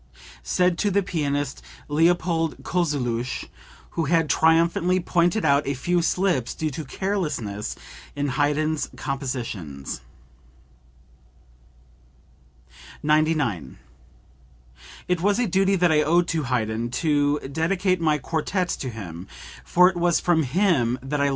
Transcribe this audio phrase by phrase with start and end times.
[0.41, 3.45] (Said to the pianist Leopold Kozeluch
[3.91, 7.75] who had triumphantly pointed out a few slips due to carelessness
[8.15, 10.01] in Haydn's compositions.)
[13.03, 13.77] 99.
[15.07, 19.27] "It was a duty that I owed to Haydn to dedicate my quartets to him;
[19.63, 21.29] for it was from him that I learned how to write quartets."